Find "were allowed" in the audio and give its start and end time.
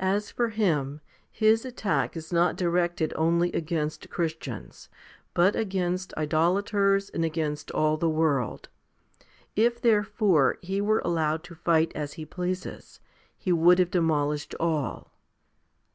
10.80-11.44